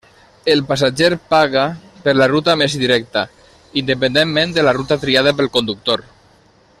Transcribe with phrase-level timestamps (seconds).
[0.53, 1.65] El passatger paga
[2.07, 3.23] per la ruta més directa,
[3.85, 6.09] independentment de la ruta triada pel conductor.